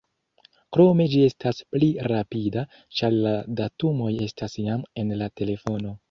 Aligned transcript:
Krome 0.75 1.03
ĝi 1.09 1.19
estas 1.25 1.59
pli 1.75 1.89
rapida, 2.11 2.63
ĉar 3.01 3.17
la 3.25 3.33
datumoj 3.59 4.09
estas 4.29 4.57
jam 4.63 4.87
en 5.03 5.13
la 5.21 5.29
telefono. 5.43 5.93